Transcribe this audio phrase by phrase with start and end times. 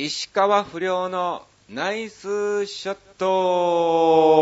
[0.00, 4.38] 石川不遼のナイスショット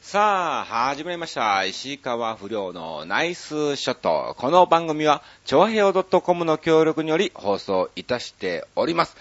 [0.00, 1.62] さあ、始まりました。
[1.66, 4.34] 石川不遼のナイスショット。
[4.38, 9.14] この番組は、超平洋 .com の協力により放送いたしております。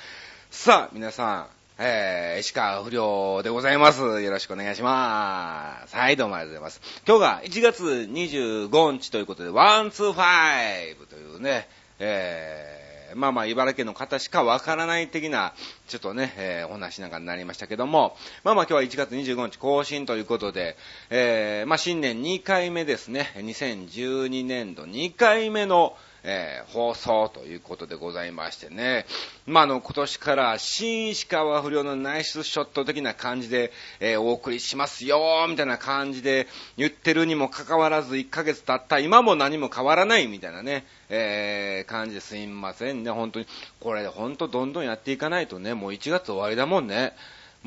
[0.52, 1.48] さあ、皆さん、
[1.80, 4.22] えー、石川不遼でございます。
[4.22, 5.98] よろしくお願いします。
[5.98, 7.02] はい、どうもありがとうございます。
[7.06, 11.68] 今日が1月25日ということで、 one, two, five というね、
[12.00, 15.54] えー、まあまあ、茨城県の方しかわからない的な、
[15.88, 20.76] ちょっとね、えー、お話なんかになりましたけども、まあまあ今日は1月25日更新ということで、
[21.10, 29.06] えー、まあ新年2回目ですね、2012年度2回目の、えー、放送ということでございましてね。
[29.46, 43.48] まあ、あの、今年から新石川不良のナイスショット的な感じで、えー、お送りしますよみたいな感じで言ってるにもかかわらず1ヶ月経った今も何も変わらないみたいなね、えー、感じですいませんね、本当に。
[43.80, 47.14] これ、本当どんどんやっていかないとね、もう1月終わりだもんね。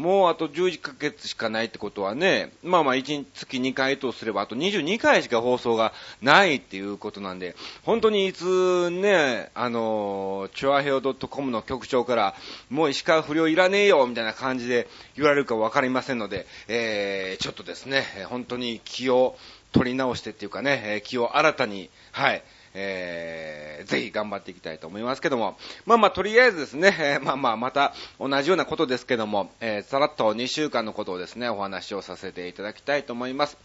[0.00, 12.34] もうあと11ヶ月しかないってことはね、まあまあ1月2回とすれば、あと22回しか放送がないっていうことなんで、本当にいつね、あの、チョアヘオ .com の局長から、
[12.70, 19.36] もう石川不良いらねえよみたいな感じで言われるかわかりませんので、えー、ちょっとですね、本当に気を
[19.72, 22.42] 取り直してっていうかね、気を新たに、はい、
[22.74, 33.56] えー、ぜひ頑張っていきたいと思いますけども、まあまあ、とりあえずですね、えー、まあまあ、また同じようなことですけども、えー、さらっと2週間のことをですね、お話をさせていただきたいと思います。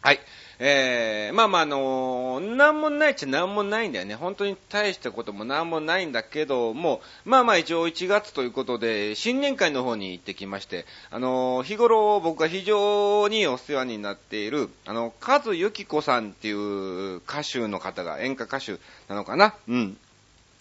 [0.00, 0.20] はい。
[0.60, 4.16] えー、まあまあ、あのー、なんもないっちゃなんもないんだよね。
[4.16, 19.54] 本当に大したこともなんもないんだけども、まあまあ一応1月ということで、新年会の方に行ってきまして、あのー、日頃僕が非常にお世話になっている、あの、カズユキコさんっていう歌手の方が、演歌歌手なのかな？
[19.68, 19.96] うん。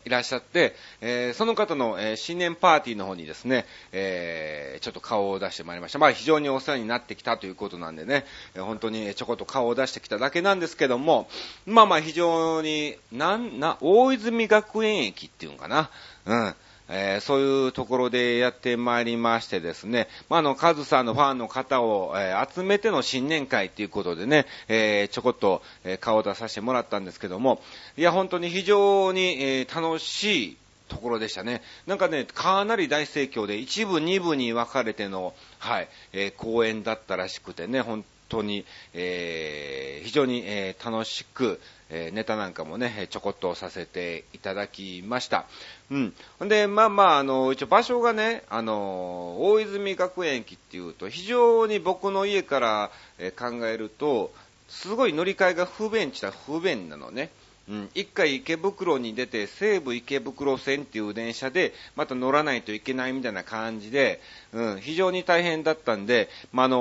[0.07, 5.99] いらっしゃって、えー、その方の、えー、新年パーティーの方にですね、えー、ちょっと顔を出してまいりました。
[5.99, 11.29] まあ非常にお世話になってきたということなんでね、え本当にちょこっと顔を出してきただけなんですけども、
[11.65, 15.89] まあまあ非常に、なん、な、大泉学園駅っていうのかな、
[16.25, 16.55] うん。
[16.89, 27.61] えー、そういうところでやってまいりましてですね、まあ、あの、カズさんのファンの方を、えー、集めての新年会ということでね、えー、ちょこっと、え、顔を出させてもらったんですけども、
[27.97, 31.61] いや、本当に非常に、え、楽しいところでしたね。
[31.85, 41.59] なんかね、かなり大盛況で、一部、二部に分かれての、はい、え、公演だったらしくてね、本当に、え、非常に、え、楽しく、
[41.89, 45.45] えー、ネタなんかもね、ちょこっとさせていただきました。
[45.89, 46.13] うん。
[46.47, 52.91] で、まあまあ、あの、一応場所がね、あの、大泉学園駅っていうと、非常に僕の家から、
[53.37, 54.33] 考えると、
[54.67, 57.29] すごい乗り換えが不便ちゃ不便なのね。
[57.69, 64.21] うん、一回池袋に出て、西武池袋線っていう電車で、また乗らないといけないみたいな感じで、
[64.53, 66.77] うん、非常に大変だったんで、ま、あの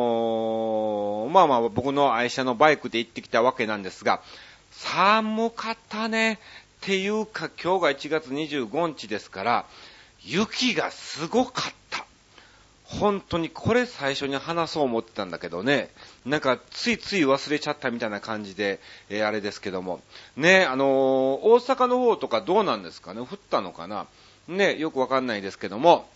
[1.29, 4.23] ー、まあまあ僕の愛車のバイクで行ってきたわけなんですが、
[4.79, 6.35] 寒かったね。
[6.35, 6.39] っ
[6.83, 9.67] ていうか今日が1月25日ですから、
[10.23, 12.05] 雪がすごかった。
[12.85, 15.91] 本当にこれ最初に話そう思ってたんだけどね、
[16.25, 18.79] なんかついつい忘れちゃったみたいな感じで、
[19.09, 20.01] えー、あれですけども。
[20.37, 24.07] ね、あのー、大阪の方とかどうなんですかね降ったのかな
[24.47, 26.09] ね、よくわかんないですけども、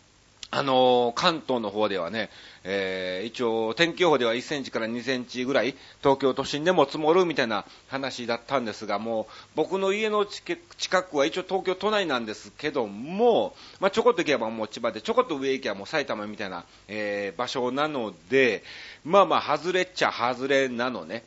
[0.53, 2.29] あのー、関東の方ではね、
[2.65, 10.57] えー、一応天気予報では1センチから2センチぐらい東京都心でも積もるみたいな話だったんですが、もう僕の家の近
[11.05, 18.65] くは一応東京都内なんですけども、まあ、ちょこっと行けばもう千葉で、ちょこっと上行けばもう埼玉みたいな、えー、場所なので、
[19.05, 21.23] まあまあ外れっちゃ外れなのね。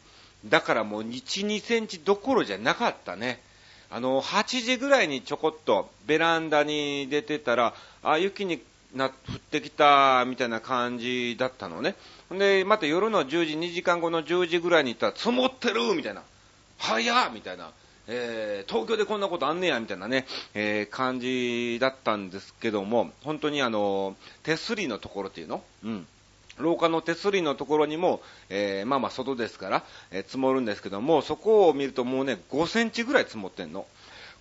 [0.45, 3.39] だからもう1、2センチどころじゃなかったね。
[3.89, 8.59] あの、8時ぐらいにちょこっとベランダに出てたら、あ、雪に
[8.93, 11.95] な、降ってきた、みたいな感じだったのね。
[12.31, 16.23] で、また夜の10時、2時間後の10時ぐらいに行ったら、積もってるみたいな。
[16.77, 17.71] 早っみたいな。
[18.07, 25.63] えー、東京でこんなことあんねや、みたいなね、えー、感じだったんですけども、本当にあの、手すりのところっていうの？
[25.83, 26.07] うん。
[26.57, 33.85] 廊下の手すりのところにも、えー、まあまあ外ですから、えー、積もるんですけども、そこを見るともうね、5センチぐらい積もってんの。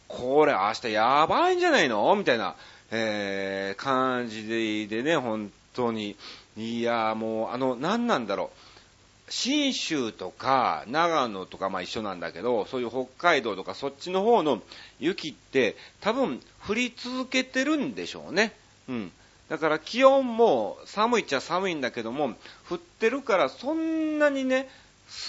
[0.08, 2.14] これ明日やばいんじゃないの？
[2.16, 2.56] みたいな。
[2.94, 6.14] えー、感じででね、本当に。
[6.56, 9.32] いやもう、あの、何なんだろう。
[9.32, 14.62] 信州とか長野とかまあ一緒なんだけど、そういう北海道とかそっちの方の
[15.00, 18.52] 雪って多分降り続けてるんでしょうね。
[18.90, 19.12] うん。
[19.48, 22.34] だから気温も寒いっちゃ寒いんだけども、
[22.68, 24.68] 降ってるからそんなにね、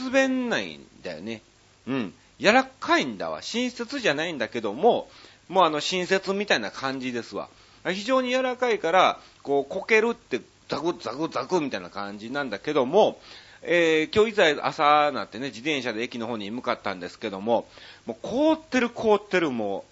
[0.02, 1.42] 滑んないんだよね。
[1.88, 2.14] うん。
[2.40, 3.42] 柔らかいんだわ。
[3.42, 5.08] 新雪じゃないんだけども、
[5.54, 7.48] もうあの新雪みたいな感じですわ。
[7.86, 13.20] 非常に柔らかいから、こう、こけるって、ザクザクザクみたいな感じなんだけども、
[13.62, 17.68] えー、今日いざ朝なってね、自転車で駅の方に向かったんですけども、
[18.08, 19.86] もう凍ってる凍ってるも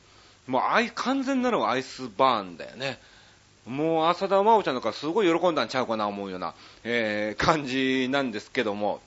[0.48, 2.98] う、もうアイ、完全なのはアイスバーンだよね。
[3.68, 9.00] もう浅田真央ちゃんとかすごい喜んだんちゃうかな思うような、えー、感じなんですけども、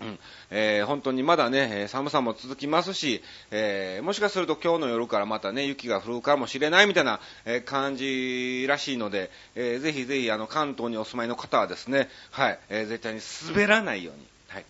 [0.00, 0.18] うん
[0.50, 14.64] えー、本当にまだね、寒さも続きますし、えー、もしかすると今日の夜からまたね、雪が降るかもしれないみたいな、え、感じらしいので、えー、ぜひぜひあの関東にお住まいの方はですね、はい、えー、絶対に滑らないように、はい、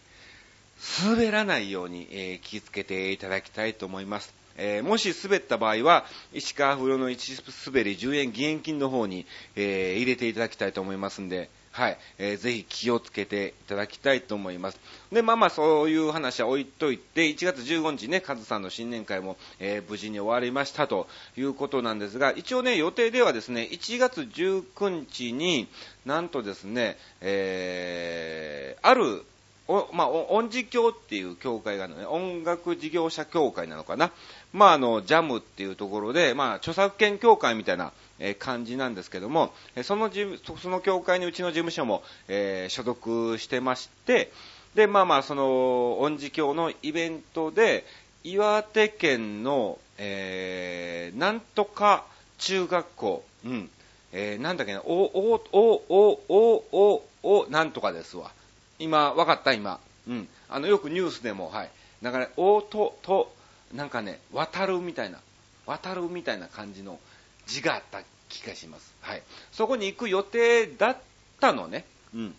[1.04, 4.32] 滑らないように、えー、気をつけていただきたいと思います。
[4.58, 14.80] えー、もし滑った場合は、石川不良の1滑り10円義援金の方に、えー、入れていただきたいと思いますんで、はい、えー、ぜひ気をつけていただきたいと思います。
[15.12, 21.06] で、まあまあそういう話は置いといて、1月15日ね、カズさんの新年会も、えー、無事に終わりましたと
[21.36, 25.68] いうことなんですが、一応ね、予定ではですね、1月19日に、
[26.06, 29.26] なんとですね、えー、ある
[29.68, 34.12] お、まあ、音事協っていう協会があるのね、音楽事業者協会なのかな。
[34.52, 39.52] まあ、あの、ジャムっていうところで、まあ、著作権協会みたいな、えー、感じなんですけども、
[39.82, 44.32] その事その協会にうちの事務所も、えー、所属してまして、
[44.74, 47.84] で、まあまあ、その、音事協のイベントで、
[48.24, 52.04] 岩手県の、えー、なんとか
[52.38, 53.70] 中学校、うん、
[54.12, 58.30] えー、なんだっけな、お、お、お、お、お、お、お、なんとかですわ。
[58.78, 59.52] 今、わかった？
[59.52, 59.80] 今。
[60.08, 60.28] うん。
[60.48, 61.70] あの、よくニュースでも、はい。
[62.02, 63.32] だから、おと、と、
[63.72, 65.18] なんかね、渡るみたいな、
[65.64, 66.98] 渡るみたいな感じの
[67.46, 68.94] 字があった気がします。
[69.00, 69.22] はい。
[69.52, 70.96] そこに行く予定だっ
[71.40, 71.84] たのね。
[72.14, 72.34] うん。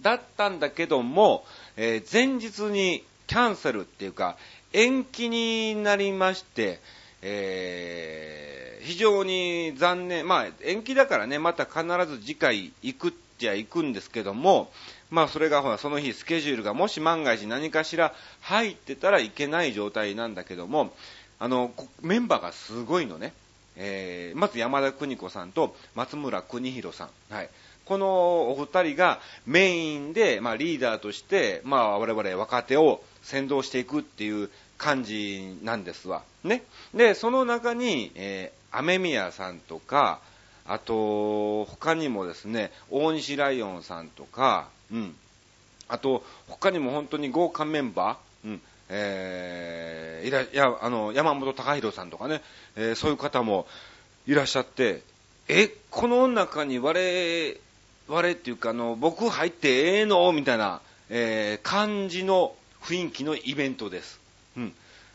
[0.00, 1.44] だったんだけども、
[1.76, 4.36] えー、前日にキャンセルっていうか、
[4.72, 6.80] 延期になりまして、
[7.22, 10.26] えー、非常に残念。
[10.26, 14.70] まあ、延期だからね、また必ず次回行くっちゃ行くんですけども、
[15.10, 20.94] まあそれがほらその日スケジュールがもし万が一何かしら入ってたらいけない状態なんだけども、
[21.38, 23.32] あの、メンバーがすごいのね。
[23.76, 27.34] えー、まず山田邦子さんと松村邦弘さん。
[27.34, 27.50] はい。
[27.84, 36.22] このお二人がメインで、まあ、リーダーとして、まあ、我々若手を先導していくっていう感じなんですわ。
[36.44, 36.62] ね。
[36.94, 40.20] で、その中に、えー、雨宮さんとか、
[40.64, 45.14] あと、他にもですね、大西ライオンさんとか、うん。
[45.88, 48.62] あと、他にも本当に豪華メンバー、うん。
[48.94, 52.42] えー、いら、いや、あの、山本隆弘さんとかね、
[52.76, 53.66] えー、そういう方も
[54.26, 55.00] いらっしゃって、
[55.48, 57.60] え、この中に我、
[58.08, 60.30] 我っていうか、あの、僕入ってええの？
[60.32, 64.20] みたいな、えー、感じの雰囲気のイベントです。
[64.56, 64.74] うん。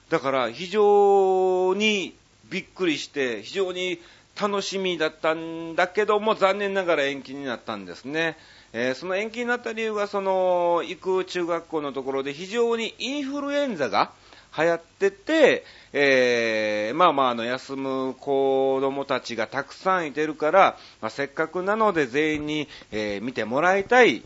[0.09, 2.15] だから、非常に
[2.49, 3.99] びっくりして、非常に
[4.39, 8.37] 楽しみだったんだけども、残念ながら延期になったんですね。
[8.79, 14.11] えー、その延期になった理由が、その、行く中学校のところで非常にインフルエンザが
[14.55, 15.63] 流行ってて、
[15.93, 24.21] えー、まあまあ、あの、休む子供たちがたくさんいてるから、まあ、せっかくなので全員に、えー、見てもらいたい、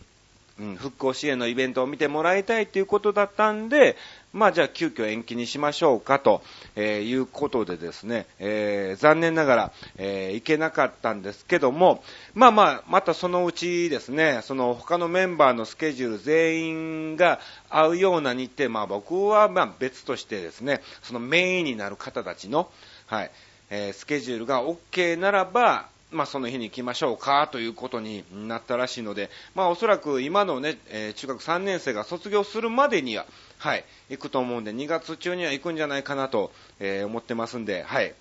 [0.59, 3.95] うん、復興支援のイベントを見てもらいたいということだったんで、
[4.33, 6.42] まあじゃあ急遽延期にしましょうかと、
[6.75, 17.39] え、いうことでですね、えー、残念ながら、えー、行けなかったんですけども、まあまあ、またそのうちですね、その他のメンバーのスケジュール全員が
[17.70, 22.70] 合うような日程、まあ僕はまあ別としてですね、そのメインになる方たちの、
[23.08, 23.32] はい、
[23.70, 33.25] えー、スケジュールが OK ならば、まあ、その日に行きましょうかということになったらしいので、まあ、おそらく今のね、えー、中学3年生が卒業するまでには、
[33.62, 38.15] はい、行くと思うんで、2月中には行くんじゃないかなと、えー、思ってますんで、はい。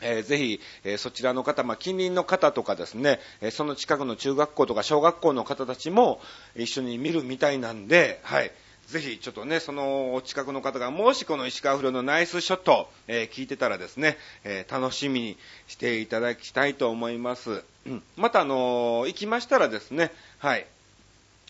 [0.00, 6.20] えー、ぜひ、えー、そちらの方、まあ、近隣の方とかですね、えー、その近くの中学校とか小学校の方たちも
[6.56, 8.50] 一緒に見るみたいなんで、はい。
[8.88, 17.62] ぜひ、ちょっとね、そのお近くの方が、もしこの石川不良のナイスショット、え聞いてたらですね、え楽しみにしていただきたいと思います。
[17.86, 18.02] うん。
[18.16, 20.10] また、あの行きましたらですね、
[20.40, 20.66] はい。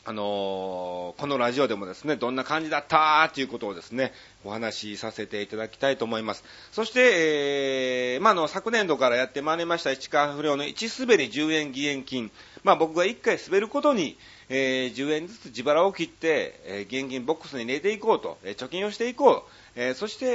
[0.04, 4.12] あのー、このラジオでもですね、どんな感じだったということをですね、
[4.44, 6.42] お話しさせていただきたいと思います。
[6.72, 12.32] そして、えー、まあ、の、昨年度からやってまいりました市川不良の1滑り10円義援金。
[12.64, 14.18] まあ、僕が1回滑ることに、
[14.48, 19.80] えー、10円ずつ自腹を切って、えー、現金ボックスに入れていこうと、え、貯金をしていこう。
[19.80, 20.26] え、そして、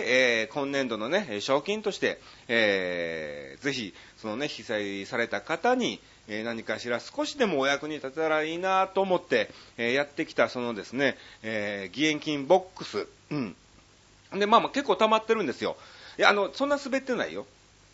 [0.45, 13.07] え、今年度のね、賞金として、えー、ぜひ、そのね、被災された方に、え何かしら少しでもお役に立てたらいいなと思って、えやってきたそのですね、え義援金ボックス。
[13.31, 13.55] うん。
[14.33, 15.77] で、まあまあ結構溜まってるんですよ。
[16.17, 17.45] いや、あの、そんな滑ってないよ。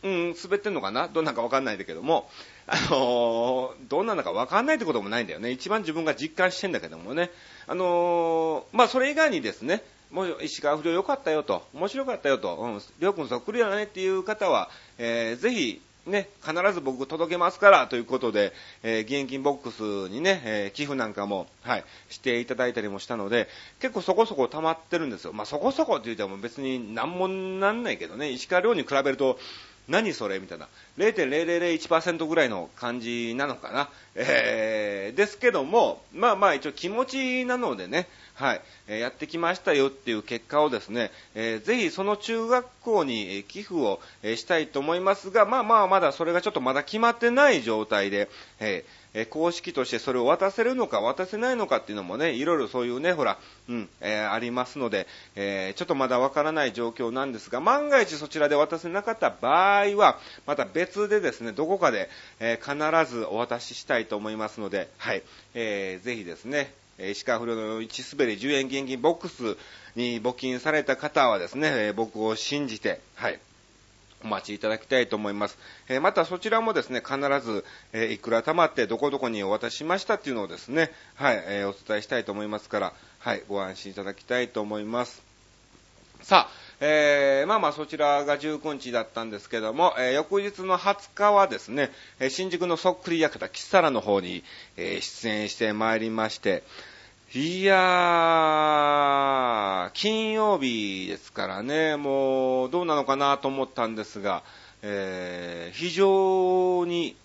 [0.04, 1.08] うん、滑ってんのかな？
[1.08, 2.30] どんなんかわかんないんだけども、
[2.68, 5.52] あのー、どんなんだかわかんないってこともないんだよね。
[5.52, 7.32] 一番自分が実感してんだけどもね。
[7.68, 18.52] あのー、まあ、それ以外にですね、もう石川不良良かったよと、面白かったよと、うん、りょうくんそっくりだねっていう方は、えー、ぜひ、ね、必ず僕届けますからということで、
[18.84, 23.48] えー、現金ボックスにね、えー、寄付なんかも、はい、していただいたりもしたので、
[23.80, 25.32] 結構そこそこ溜まってるんですよ。
[25.32, 29.40] まあ、そこそこって言うても別に何もなんないけどね、石川遼に比べると、
[29.88, 30.40] 何それ？
[30.40, 30.68] みたいな。
[30.98, 33.90] 0.0001%ぐらいの感じなのかな。
[34.16, 53.38] えー、ですけども、まあまあ一応気持ちなのでね、はい、やってきましたよっていう結果をですね、えー、ぜひその中学校に寄付を、したいと思いますが、まあまあまだそれがちょっとまだ決まってない状態で、えーえ公式としてそれを渡せるのか渡せないのかっていうのもね、いろいろそういうね、ほら、
[53.70, 65.22] うん、えー、ありますので、えー、ちょっとまだわからない状況なんですが、万が一そちらで渡せなかった場合は、また別でですね、どこかで、えー、必ずお渡ししたいと思いますので、はい、
[65.54, 69.58] えー、ぜひですね、石川不良の1滑り10円現金ボックス
[69.96, 73.40] に募金された方はですね、僕を信じて、はい、
[74.24, 75.58] お待ちいただきたいと思います。
[75.90, 85.22] えー、またそちらもですね、必ず、えー、いくら貯まってどこどこにお渡ししましたっていうのをですね、はい、えー、お伝えしたいと思いますから、はい、ご安心いただきたいと思います。
[86.22, 91.92] さあ、えー、まあまあそちらが19日だったんですけども、えー、翌日の20日はですね、
[92.30, 94.44] 新宿のそっくり館、キッサラの方に、
[94.78, 96.64] えー、出演してまいりまして、
[97.36, 104.44] いやー、金曜日ですからね、もうどうなのかなと思ったんですが、
[104.84, 107.16] えー、非常に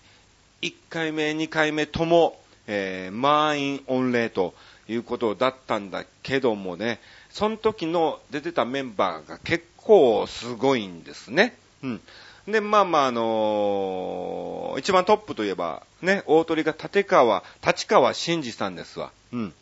[0.63, 4.55] 1回目、2回目とも、えー、満員御礼と
[4.87, 6.99] いうことだったんだけどもね、
[7.29, 11.55] その時の出てたメンバーが結構すごいんですね。
[11.83, 12.01] うん。
[12.47, 19.11] で、まあまあ、あのー、一番トップといえば、ね、大鳥が立川、立川真二さんですわ。
[19.31, 19.53] うん。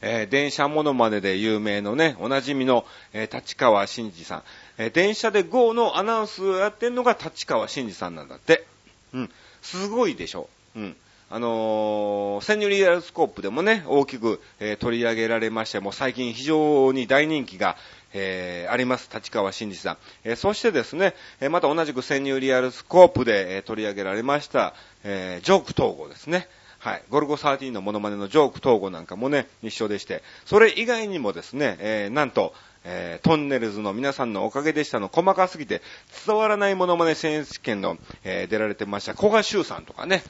[0.00, 4.42] えー、電車モノマネで有名のね、おなじみの、えー、立川真二さん。
[4.78, 8.66] えー、電車で GO のアナウンスをやってんのが立川真二さんなんだって。
[9.12, 9.30] うん。
[9.62, 10.48] すごいでしょ。
[10.76, 10.96] うん。
[11.28, 17.76] あのー、セニュリアルスコープでもね、大きく、えー、取り上げられまして、もう最近非常に大人気が、
[18.12, 19.98] えー、あります、立川真二さん。
[20.22, 26.48] え、そしてですね、え、また同じくセニュリアルスコープで、え、取り上げられました、え、ジョーク統合ですね。
[26.86, 27.02] はい。
[27.10, 35.82] ゴルゴ13のモノマネのジョーク統合なんかもね、一緒でして、それ以外にもですね、えー、なんと、えー、トンネルズの皆さんのおかげでしたの、細かすぎて
[36.24, 40.22] 伝わらないモノマネ選手権の、えー、出られてました、古賀修さんとかね、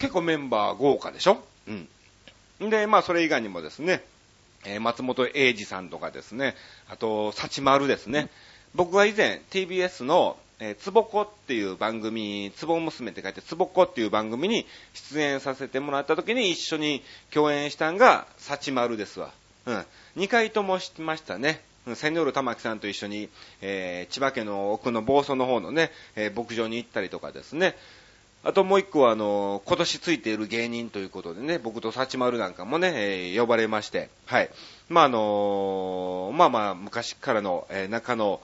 [0.00, 1.40] 結構メンバー豪華でしょ？
[1.68, 2.68] うん。
[2.68, 4.02] で、まあ、それ以外にもですね、
[4.64, 6.56] えー、松本英二さんとかですね、
[6.88, 8.28] あと、幸丸ですね。
[8.74, 14.64] 僕は以前、TBS の、えー、つぼこっていう番組、つぼ娘って書いて、つぼこっていう番組に
[14.94, 17.02] 出演させてもらった時に一緒に
[17.32, 19.32] 共演したんが、幸丸ですわ。
[19.66, 19.84] うん。
[20.18, 21.64] 2回とも知ってましたね。
[21.96, 23.28] セニョール玉木さんと一緒に、
[23.60, 27.74] えー、千葉県の奥の房総の方のね、えー、牧場に行ったりとかですね。
[28.44, 34.50] あともう一個は、あの、今年ついている芸人ということでね、僕と幸丸なんかもね、えー、呼ばれまして、はい。
[34.88, 38.40] まあ、あのまあまあ、昔からの、え中の、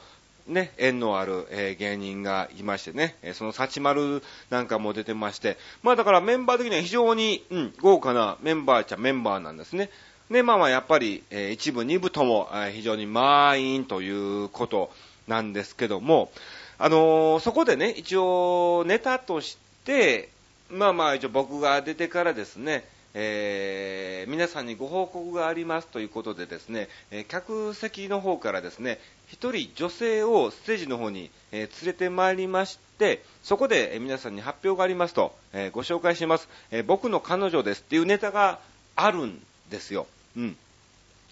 [0.49, 9.91] ね、縁のある、えー、芸人がいましてね、えー、その幸丸なんかも出てまして、まあだからメンバー的には非常に、うん、豪華なメンバーちゃメンバーなんですね。
[10.31, 14.91] で、まあまあやっぱり、えー、一部、二部とも、え、非常に満員ということ
[15.27, 16.31] なんですけども、
[16.79, 20.29] あの、そこでね、一応ネタとして、
[20.71, 22.85] まあまあ一応僕が出てからですね、
[23.15, 38.59] えー、皆さんにご報告がありますということでですね、えー、客席の方からですね、一人女性をステージの方に、えー、連れてまいりまして、そこで、え皆さんに発表がありますと、えご紹介します、え僕の彼女ですっていうネタが
[38.97, 40.07] あるんですよ。
[40.37, 40.57] うん。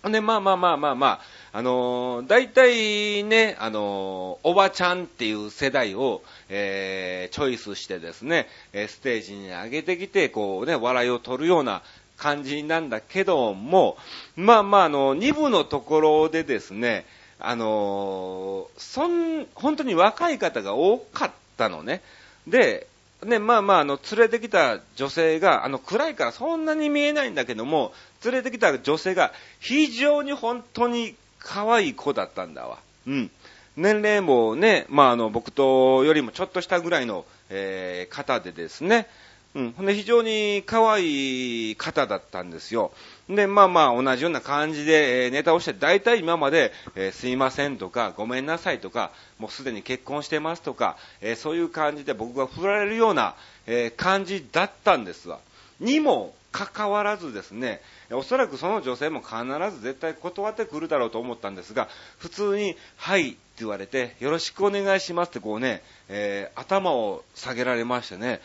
[0.05, 1.21] で、まあまあまあまあまあ、
[1.57, 11.81] あのー、大体ね、あのー、おばちゃんっていう世代を、えー、チョイスしてですね、ステージに上げてきて、こうね、笑いを取るような
[12.19, 13.97] 感じなんだけども、
[14.37, 17.07] まあまあ、あの、2部のところでですね、
[17.39, 22.03] あのそん、本当に若い方が多かったのね。
[22.47, 22.87] で、
[23.25, 32.79] ね、まあまあ、あの、連れてきた女性が、あの、暗いからそんなに見えないんだけども、連れてきた女性が非常に本当に可愛い子だったんだわ。
[33.07, 33.31] うん。
[33.77, 39.07] 年齢もね、まああの、僕とよりもちょっとしたぐらいの、えー、方でですね、
[39.55, 39.73] うん。
[39.73, 42.93] ほんで、非常に可愛い方だったんですよ。
[43.29, 53.35] で、まあまあ、同じような感じで、えー、ネタをして、大体今まで、えー、すいませんとか、ごめんなさいとか、もうすでに結婚してますとか、えー、そういう感じで僕が振られるような、
[53.67, 55.41] え感じだったんですわ。
[55.81, 59.37] にもかかわらずですね、おそらくその女性も必
[59.77, 68.41] ず絶対断ってくるだろうと思ったんですが、普通に、はいって言われて、よろしくお願いしますってこうね、えー、頭を下げられましてね、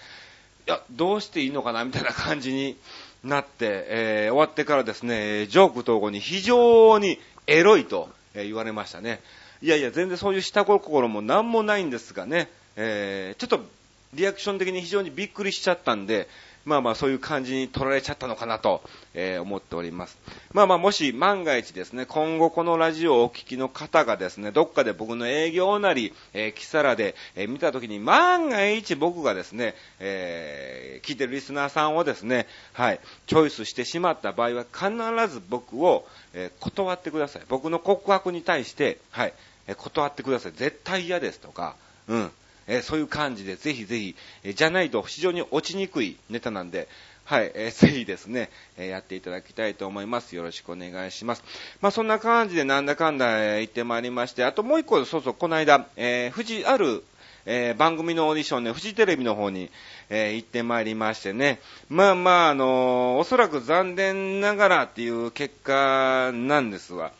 [0.67, 2.75] いや、どうしていいのかなみたいな感じに
[3.23, 9.21] なって、えー、終わってからですね、ジョーク統合に非常にエロいと言われましたね。
[9.61, 13.65] いやいや、全然そういう下心も何もないんですがね、えー、ちょっと
[14.13, 16.27] リアクション的に非常にびっくりしちゃったんで、
[16.65, 18.81] まあまあそういう感じに取られちゃったのかなと、
[19.13, 20.17] えー、思っております。
[20.53, 37.41] まあまあもし万が一ですね、今後このラジオをお聞きの方がですね、どっかで僕の営業なり、えー、キサラで、えー、見たときに万が一僕がですね、えー、聞いてるリスナーさんをですね、はい、チョイスしてしまった場合は必ず僕を、えー、断ってください。
[37.49, 39.33] 僕の告白に対して、はい、
[39.67, 40.51] え、断ってください。
[40.53, 41.75] 絶対嫌ですとか、
[42.07, 42.31] うん。
[42.71, 46.87] えそういう感じで、ぜひぜひ、えじゃないと非常に落ちにくいネタなんで、
[47.25, 50.37] はい、えー、ぜひですね、えー、やっていただきたいと思います。
[50.37, 51.43] よろしくお願いします。
[51.81, 57.03] まあ、そんな感じでなんだかんだ、言ってまいりまして、あともう一個、そうそう、この間、えー、富士、ある、
[57.45, 59.69] えー、番組のオーディションね、富士テレビの方に、
[60.09, 61.59] え、行ってまいりましてね、
[61.89, 67.11] まあまあ、あの、おそらく残念ながらっていう結果なんですわ。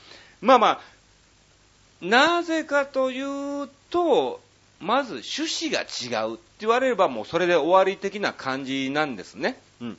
[0.41, 0.81] まあまあ、
[2.01, 4.39] なぜかというと、
[4.81, 9.57] まず趣旨が違うって言われればもうそれで終わり的な感じなんですね。
[9.79, 9.97] うん。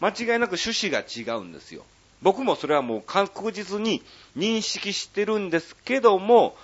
[0.00, 1.84] 間違いなく趣旨が違うんですよ。
[2.22, 4.02] 僕もそれはもう確実に
[4.36, 6.56] 認識してるんですけども、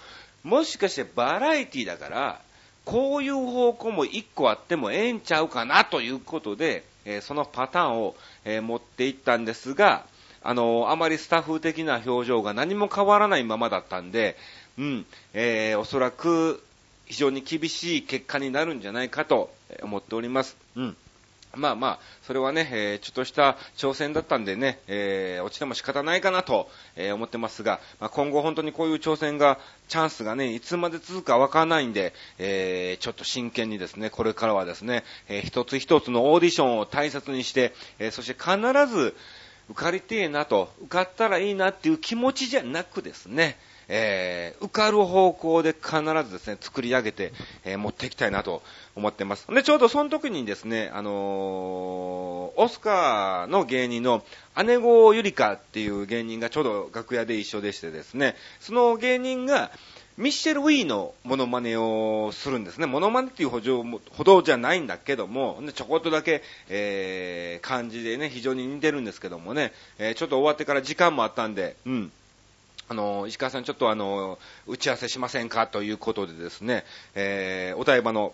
[0.44, 2.40] もしかしてバラエティだから、
[2.84, 10.06] こういう方向も一個あってもええんちゃうかなということで、えー、そのパターンを、えー、持っていったんですが、
[10.42, 14.36] あのー、あまりスタッフ的な表情が何も変わらないままだったんで、
[14.78, 16.62] うん、えー、おそらく
[17.08, 20.56] 非常に厳しい結果になるんじゃないかと思っております。
[20.76, 20.96] うん。
[21.54, 39.16] まあまあ、それはね、えー、ちょっとした挑戦だったんでね、えー、落ちても仕方ないかなと、えー、思ってますが、まあ、今後本当にこういう挑戦が、チャンスがね、いつまで続くかわからないんで、えちょっと真剣にですね、これからはですね、え一つ一つのオーディションを大切にして、えそして必ず
[39.70, 43.56] 受かりてえなと、受かったらいいなっていう気持ちじゃなくですね、
[43.88, 47.32] えー、受かる方向で必ずですね、作り上げて、
[47.64, 48.62] えー、持っていきたいなと
[48.94, 49.46] 思ってます。
[49.52, 54.22] で、ちょうどその時にですね、あのー、オスカーの芸人の
[54.64, 59.70] 姉子ゆりかっていう芸人がちょうど楽屋で一緒でしてですね、その芸人が、
[60.18, 62.86] ミッシェル・ウィーのモノマネをするんですね。
[62.86, 72.12] モノマネっていうほどじゃないんだけども、ちょこっとだけ、えー、感じでね、非常に似てるんですけどもね、えー、ちょっと終わってから時間もあったんで、うん、
[72.88, 78.32] あの、石川さんちょっとあの、打ち合わせしませんかということでですね、えー、お台場の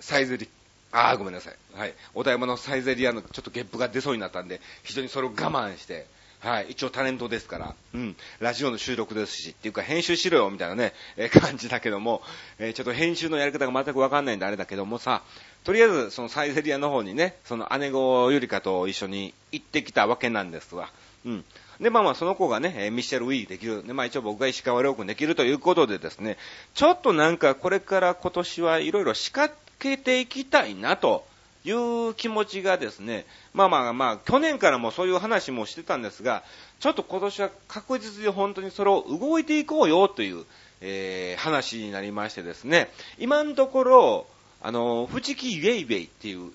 [0.00, 0.48] サイゼリ、
[0.92, 1.54] あーごめんなさい。
[1.74, 1.94] はい。
[2.14, 6.06] お台場のサイゼリアのちょっとゲップが出そうになったんで、非常にそれを我慢して、
[6.40, 6.70] はい。
[6.70, 8.16] 一応タレントですから、うん。
[8.38, 12.22] ラジオの収録ですし、っていうか編集しろよ、みたいなね、えー、感じだけども、
[12.58, 15.22] えー、ちょっと編集のやり方が全くわかんないんであれだけどもさ、
[15.64, 20.90] とりあえずそのサイゼリアの方にね、その姉子ゆりかと一緒に行ってきたわけなんですわ。
[21.26, 21.44] うん。
[21.80, 23.86] で、まあまあ、その子がね、ミシェル・ウィーできる。
[23.86, 26.36] で、まあ一応僕が石川遼君できるということでですね、
[26.74, 31.24] ちょっとなんかこれから今年はいろいろ仕掛けていきたいなと
[31.64, 36.42] いう気持ちがですね、まあまあまあ、去年からもそういう話もしてたんですが、
[36.80, 40.44] ちょっと今年は確実に本当にそれを動いていこうよという、
[40.82, 44.26] えー、話になりましてですね、今のところ、
[44.62, 46.52] あの、藤木イェイベイっていう、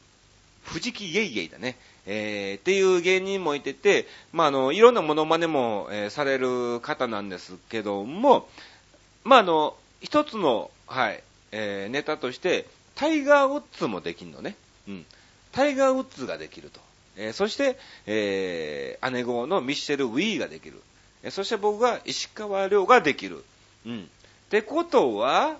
[0.66, 1.78] 藤木イェイイェイだね。
[2.08, 8.48] えー、っていう芸人もいてて、まあ、あの、いろんなモノマネも、えー、される方なんですけども、
[9.24, 14.56] まあ、あの、一つの、はい、えー、ネタとして、タイガー・ウッズもできるのね。
[14.88, 15.06] うん。
[15.52, 16.80] タイガー・ウッズができると。
[17.18, 20.82] えー、そして、えー、姉子のミッシェル・ウィーができる。
[21.24, 23.44] えー、そして僕が石川遼ができる。
[23.86, 24.02] うん。
[24.02, 25.58] ってことは、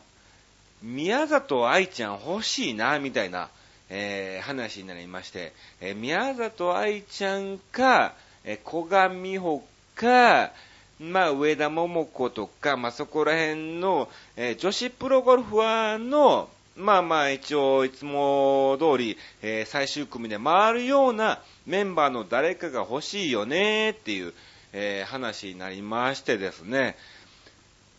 [0.84, 3.50] 宮里愛ちゃん欲しいな、みたいな、
[3.90, 9.64] えー、話になりまして、えー、宮里愛ちゃんか、えー、小賀美穂
[9.96, 10.52] か、
[11.00, 24.34] まあ、上田桃子とか、まあ、そこら辺の、えー、女子プロゴルファーの、まあまあ一応いつも通り、えー、最終組で回るようなメンバーの誰かが欲しいよねっていう、
[24.74, 26.98] えー、話になりましてですね、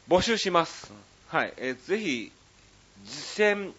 [0.08, 0.92] 募集します。
[1.28, 1.54] はい。
[1.56, 2.32] えー、ぜひ、
[3.04, 3.72] 実践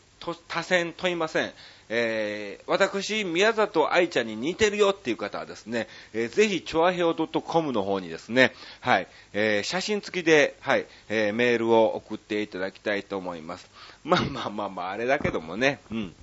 [0.48, 1.54] 多選問いません。
[1.89, 13.69] えー、私、宮里愛ちゃんに似てるよっていう方はですね、えー、ぜひ、チョアヘオ .com の方にですね、はい、えー、写真付きで、はい、えー、メールを送っていただきたいと思います。
[14.04, 16.15] まあまあまあまあ、あれだけどもね、うん。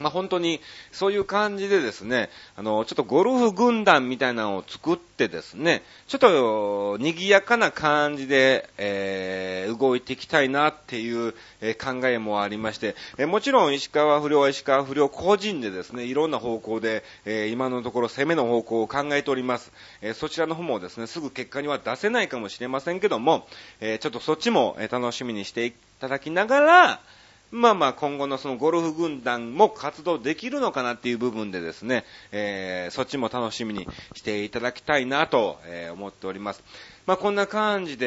[0.00, 0.60] まあ、本当に
[0.92, 19.70] そういう感じでですね、あの、ちょっとゴルフ軍団みたいなのを作ってですね、ちょっと賑やかな感じで、えー、動いていきたいなっていう、え、考えもありまして、えー、もちろん石川不良は石川不良個人でですね、いろんな方向で、え今のところ攻めの方向を考えております。
[20.00, 23.46] えそちらの方もですね、すぐ結果には出せないかもしれませんけども、
[23.80, 27.00] えちょっとそっちも楽しみにしていただきながら、
[27.50, 36.62] まあまあ今後のそのゴルフ軍団も活動できるのかなっていう部分でですね、えー、そっちも楽しみにしていただきたいなと、えー、思っております。
[37.06, 38.06] まあこんな感じで、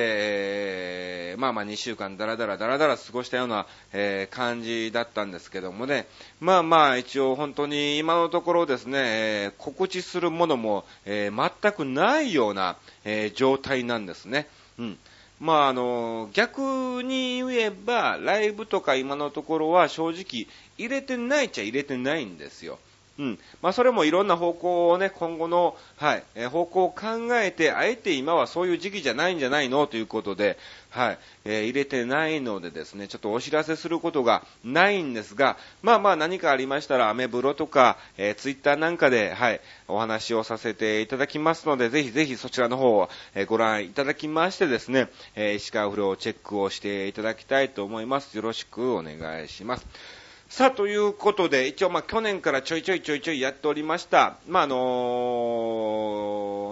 [1.31, 6.07] えー、まあまあ2週間だらだらだらだら過ごしたような、えー、感じだったんですけどもね、
[6.39, 14.47] まあまあ一応本当に今のところですね、えー、告知するものも、えー、全くないような、えー、状態なんですね。
[14.79, 14.97] うん。
[15.39, 22.79] まあ、あの、逆に言えば、ライブとか今のところは正直入れてないっちゃ入れてないんですよ。
[23.19, 23.39] うん。
[23.61, 30.57] まあ、それもいろんな方向をね、今後の、はい、えー、方向を考えて、あえて今はそういう時期じゃないんじゃないのということで、
[30.89, 48.35] はい、えー、入れてないのでですね、ちょっとお知らせすることがないんですが、まあまあ何かありましたら、アメブロとか、えー、ツイッターなんかで、はい、お話をさせていただきますので、ぜひぜひそちらの方を、え、ご覧いただきましてですね、え、石川不良チェックをしていただきたいと思います。
[48.35, 50.22] よろしくお願いします。
[50.55, 54.75] さあ、ということで、一応、まあ、去年からちょいちょいちょいちょいやっておりました、まあ、あの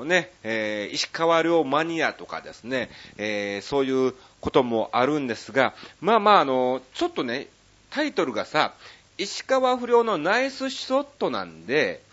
[0.04, 7.48] ー、ね、えー、石川遼マニアとかですね、えー、そういうこともあるんですが、まあまあ、あのちょっとね、
[7.90, 8.76] タイトルがさ、
[9.18, 12.04] 石川不良のナイスショットなんで、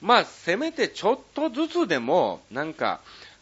[0.00, 3.00] まあ、せめてちょっとずつでも、なんか、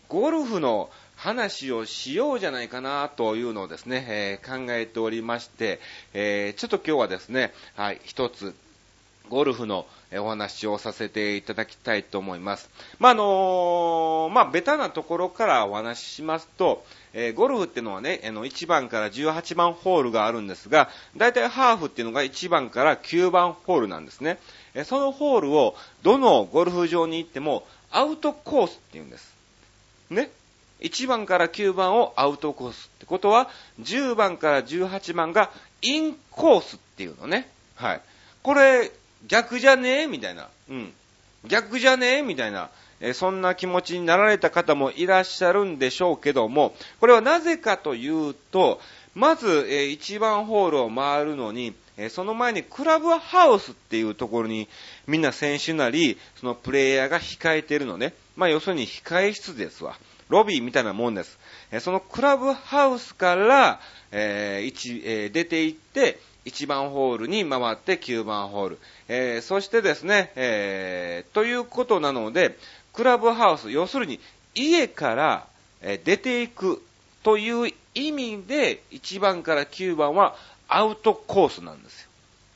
[0.08, 0.88] ゴルフの
[1.24, 5.80] 話をしようじゃないかなというのをですね、えー、考えておりまして、
[6.12, 8.54] えー、ちょっと今日はですね、はい、一つ、
[9.30, 12.68] ゴルフのお話をさせていただきたいと思います。
[12.98, 16.84] まあ、あのー、まあ、ベタなところからお話ししますと、
[17.14, 24.38] えー、ゴルフっていうのはね、あの、1番から18番ホールがあるんですが、だいたいハーフっていうのが1番から9番ホールなんですね。
[24.74, 29.34] えそのホールをどのゴルフ場に行ってもアウトコースって言うんです。
[30.10, 30.30] ね。
[30.80, 33.48] 1番から9番をアウトコースってことは、
[33.80, 35.50] 10番から18番が
[35.82, 37.48] インコースっていうのね。
[37.74, 38.00] はい。
[38.42, 38.90] これ、
[39.26, 40.48] 逆じゃねえみたいな。
[40.68, 40.92] うん。
[41.46, 42.70] 逆じゃねえみたいな。
[43.00, 48.80] えそんな気持ちになられた方もいらっしゃるんでしょうけども、これはなぜかというと、
[49.14, 54.68] まず、え1番ホールを回るのに、えその前にクラブハウスっていうところに
[55.06, 58.14] みんな選手なり、そのプレイヤーが控えてるのね。
[58.36, 59.96] まあ要するに控え室ですわ。
[60.28, 61.38] ロビーみたいなもんです。
[61.70, 68.78] えそのクラブハウスから、えー一えー、出て行って、1番ホールに回って9番ホール。
[69.08, 72.56] えー、そしてですね、えー、ということなので、
[72.92, 74.20] クラブハウス、要するに
[74.54, 75.46] 家から、
[75.86, 76.82] え出ていく
[77.22, 80.36] という意味で、1番から9番は
[80.68, 82.08] アウトコースなんですよ。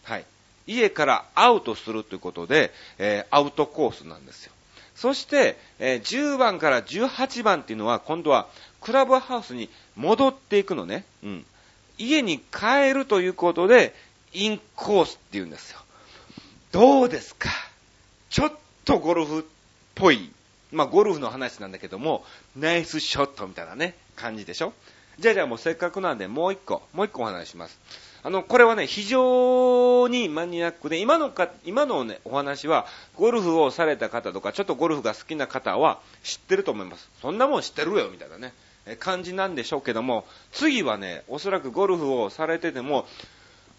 [0.05, 0.25] はい。
[0.67, 4.53] 家からアウトするということで、えー、アウトコースなんですよ。
[5.01, 8.49] そして、え、10番から18番っていうのは、今度は
[8.81, 11.05] クラブハウスに戻っていくのね。
[11.23, 11.47] うん。
[11.99, 13.95] 家に帰るということで、
[14.33, 15.79] インコースって言うんですよ。
[16.73, 17.49] どうですか？
[18.29, 18.53] ちょっ
[18.85, 19.43] とゴルフっ
[19.95, 20.33] ぽい、
[20.73, 22.25] まあゴルフの話なんだけども、
[22.57, 24.73] ナイスショットみたいなね、感じでしょ？
[25.21, 27.79] じゃあじゃあもうせっかくなんでもう一個、もう一個お話します。
[28.23, 37.09] あの、これはね、非常にマニアックで、今のか、今のね、お話は、ゴルフをされた方とか、ちょっとゴルフが好きな方は知ってると思います。
[37.23, 38.53] そんなもん知ってるよ、みたいなね、
[38.99, 43.07] 感じなんでしょうけども、次はね、おそらくゴルフをされてても、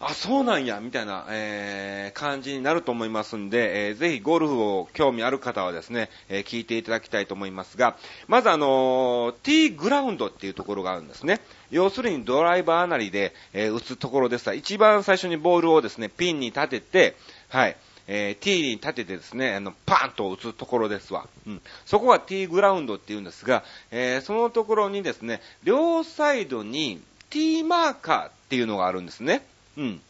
[0.02, 11.42] あ、そうなんや、みたいな、えー、感じになると思いますんで、えー、ぜひゴルフを興味ある方はですね、えー、聞いていただきたいと思いますが、まずあのー、ティーグラウンドっていうところがあるんですね。
[11.70, 17.16] 要するにドライバーなりで、えー、打つところですが、一番最初にボールをですね、ピンに立てて、
[17.50, 17.76] はい、
[18.08, 21.28] えー、ティーに立ててですね、あの、パーンと打つところですわ。
[21.46, 21.62] うん。
[21.86, 29.46] そこがティーグラウンドって言うんですが、えー、そのところにですね、両サイドにティーマーカーっていうのがあるんですね。
[29.80, 30.02] うん。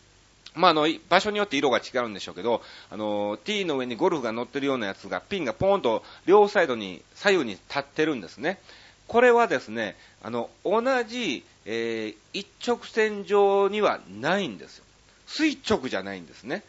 [0.55, 8.60] まあ、あの、場所によって色が違うんでしょうけど、あの、T の上にゴルフが乗ってるようなやつが、ピンがポーンと両サイドに、左右に立ってるんですね。
[9.08, 14.86] これはですね、あの、同じ、えー、一直線上にはないんですよ。
[15.27, 16.63] 垂直じゃないんですね。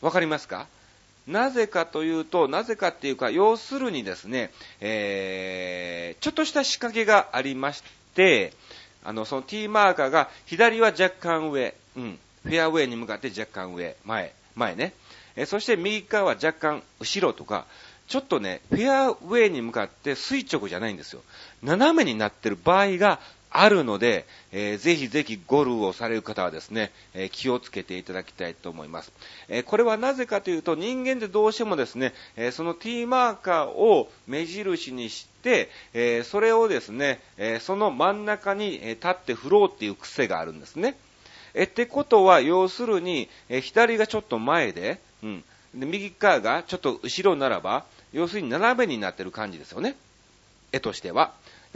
[0.00, 0.68] わかりますか？
[1.26, 7.82] なぜかというと、なぜかっていうか、要するにですね、えー、ちょっとした仕掛けがありまし
[8.14, 8.52] て、
[9.02, 14.92] あの、その T マーカーが左は若干上、うん、フェアウェイに向かって若干上、前、前ね。
[15.34, 17.66] え、そして右側は若干後ろとか、
[18.06, 21.22] ちょっとね、フェアウェイに向かって垂直じゃないんですよ。
[21.62, 23.18] 斜めになってる場合が
[23.50, 29.12] あるので、えー、ぜひぜひゴルフをされる方はですね、えー、気をつけていただきたいと思います。
[29.48, 40.96] えー、これはなぜかというと、人間でどうしてもですね、えその T マーカーを目印にして、えそれをですね、えその真ん中に立って振ろうっていう癖があるんですね。
[41.56, 45.44] えってことは、要するに、え左がちょっと前で、うん。
[45.74, 49.96] で、右側がちょっと後ろならば、要するに斜めになってる感じですよね。
[50.72, 51.32] 絵としては。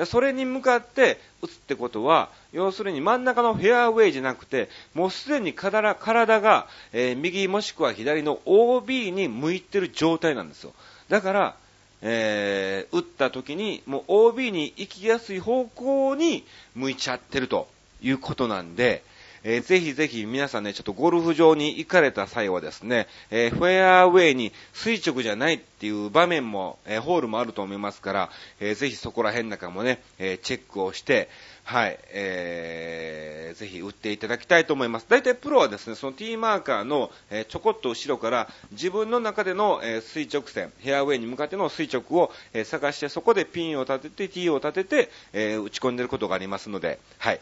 [0.06, 5.94] それに向かって打つってことは、要するに真ん中のフェアウェイじゃなくて、もうすでに体
[6.40, 10.72] が、えー、右もしくは左の OB に向いてる状態なんですよ。
[11.08, 11.56] だから、
[12.02, 17.68] えー、打った時に、もう OB に行きやすい方向に向いちゃってると
[18.02, 19.02] いうことなんで、
[19.42, 31.28] えー、ぜひぜひ皆さんね、ちょっとゴルフ場に行かれた際はですね、えー、フェアウェイに垂直じゃないっていう場面も、えー、ホールもあると思いますから、えー、ぜひそこら辺なんかもね、え、チェックをして、
[31.64, 35.06] はい、えー、ぜひ打っていただきたいと思います。
[35.08, 47.40] 大体プロはですね、その T マーカーの、え、ちょこっと後ろから自分の中での、え、垂直線、フェアウェイに向かっての垂直を、え、探して、そこでピンを立てて、T を立てて、え、打ち込んでることがありますので、はい。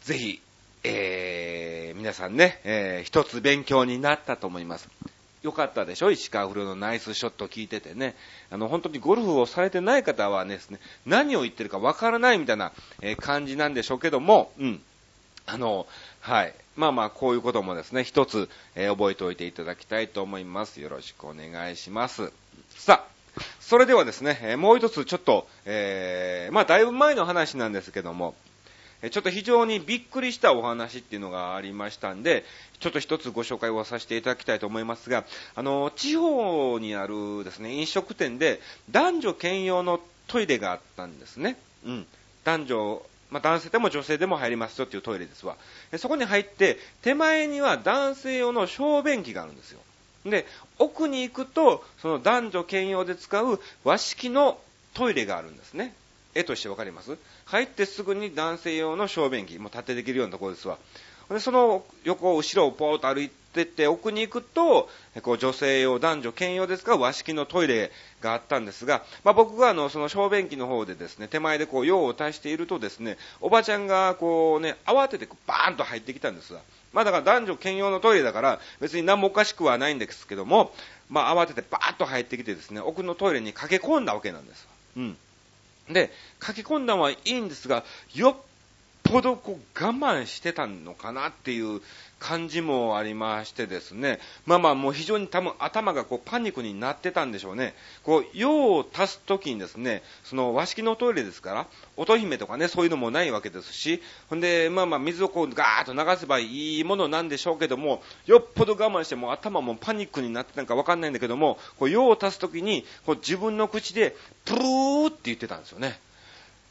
[0.00, 0.40] ぜひ、
[0.84, 4.88] えー、皆さんね、えー、一つ勉強になったと思います。
[5.42, 6.10] よかったでしょ？
[6.12, 8.14] 石川不良のナイスショット聞いててね。
[8.50, 14.80] あの、本当にゴルフをされてない方はですね、何を言ってるかわからないみたいな、え、感じなんでしょうけども、うん。
[15.46, 15.88] あの、
[16.20, 16.54] はい。
[16.76, 20.80] まあまあ、こういうこともですね、一つ、えー、覚えておいていただきたいと思います。
[20.80, 22.32] よろしくお願いします。
[22.70, 28.36] さあ、それではですね、え、もう一つちょっと、えー、まあ、だいぶ前の話なんですけども、
[29.10, 32.44] ちょっと非常にびっくりしたお話っていうのがありましたんで、
[32.78, 35.24] ちょっと一つご紹介をさせていただきたいと思いますが、
[35.56, 38.60] あの、地方にあるですね、飲食店で
[38.90, 41.56] 男女兼用のトイレがあったんですね。
[41.84, 42.06] うん。
[42.44, 45.56] 男女、まあ、男性でも女性でも入りますよっていうトイレですわ。
[45.98, 49.80] そこに入って、手前には男性用の小便器があるんですよ。
[50.24, 50.46] で、
[50.78, 54.60] 奥に行くと、その男女兼用で使う和式の
[54.94, 55.94] トイレがあるんですね。
[56.34, 57.16] 絵としてわかります？
[57.46, 60.78] 入ってすぐに男性用の小便器、もう立てできるようなところですわ。
[61.30, 64.88] で、その横、後ろをポーと歩いてって奥に行くと、
[65.22, 67.90] こう女性用、男女兼用ですか和式のトイレ
[68.20, 76.60] があったんですが、まあ、僕があの、その小便器の方でですね、手前でこう用を足しているとですね、おばちゃんがこうね、慌ててバーンと入ってきたんですわ。
[76.92, 80.74] まあだから男女兼用のトイレだから別に何もおかしくはないんですけども、
[81.08, 84.68] まあ慌ててバーッと入ってきてですね、奥のトイレに駆け込んだわけなんです。
[84.96, 85.16] うん。
[85.88, 86.12] で、
[86.44, 88.36] 書き込んだのはいいんですが、よっ
[89.02, 91.80] ぽどこう我慢してたのかなっていう
[92.22, 97.74] 感じもありましてですね、まあまあもう非常に多分頭がこうパニックになってたんでしょうね。
[98.04, 115.98] こう、用を足すときにですね、その和式のトイレですから、乙姫とかね、そういうのもないわけですし、ほんで、まあまあ水をこうガーッと流せばいいものなんでしょうけども、よっぽど我慢しても頭もパニックになってたんかわかんないんだけども、こう用を足すときに、こう自分の口で、プルーって言ってたんですよね。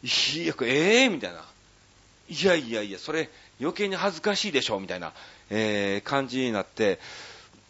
[0.04, 1.44] いや、ええー、みたいな。
[2.32, 5.12] いやいやいや、それ余計に恥ずかしいでしょ、みたいな、
[5.50, 6.98] えー、感じになって、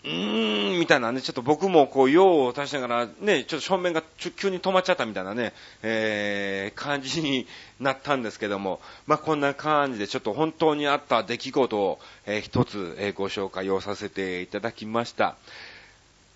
[0.04, 4.04] うーん、みたいなね、ちょっと僕もこう、用を足しながら、ね、ちょっと正面が
[4.36, 7.48] 急に止まっちゃったみたいなね、えー、感じに
[7.80, 15.36] なったんですけども、まあ、こんな感じでちょっと本当にあった出来事を、えー、一つ、えー、ご紹介をさせていただきました。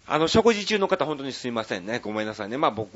[0.08, 1.98] あの、食事中の方本当にすいませんね。
[1.98, 2.58] ごめんなさいね。
[2.58, 2.96] まあ僕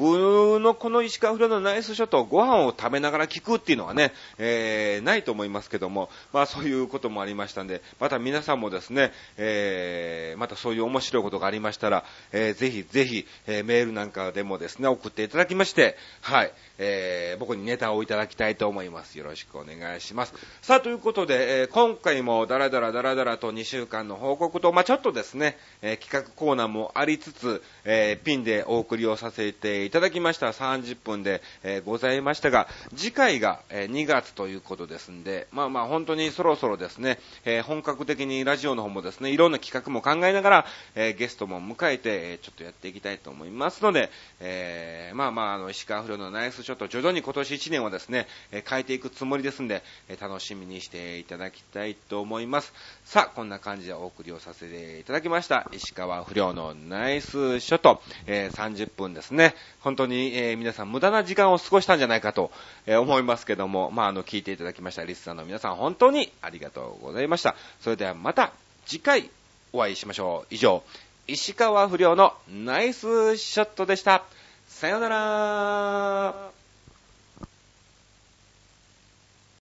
[0.59, 19.17] のこの石川不良のナイスショット、ご飯を食べながら聞くっていうのはね、えー、ないと思いますけども、まあそういうこともありましたんで、また皆さんもですね、えー、またそういう面白いことがありましたら、えー、ぜひぜひ、えー、メールなんかでもですね、送っていただきまして、はい、えー、僕にネタをいただきたいと思います。
[19.17, 20.33] よろしくお願いします。
[20.61, 44.09] さあ、ということで、えー、今回もダラダラダラダラと2週間の報告と、まあちょっとですね、えー、企画コーナーもありつつ、えー、ピンでお送りをさせていただきました30分で、えー、ございましたが、次回が、え2月ということですんで、まあまあ本当にそろそろですね、え本格的にラジオの方もですね、いろんな企画も考えながら、えゲストも迎えて、えちょっとやっていきたいと思いますので、
[44.41, 52.73] えまあまあ、あの、石川不良のナイスショット、徐々に今年1年はですね、え変えていくつもりですんで、え楽しみにしていただきたいと思います。
[53.05, 55.69] さあ、こんな感じでお送りをさせていただきました。
[55.71, 59.55] 石川不良のナイスショット、えー、30分ですね。
[59.79, 62.51] 本当に、えー、皆さん無駄な時間を過ごしたんじゃないかと、
[62.87, 67.55] えー、思いますけども、まあ、あの、聞いていただきましたリスナーの皆さん、本当にありがとうございました。
[67.79, 68.51] それではまた
[68.85, 69.29] 次回
[69.71, 70.53] お会いしましょう。
[70.53, 70.83] 以上、
[71.27, 74.23] 石川不良のナイスショットでした。
[74.67, 76.58] さよなら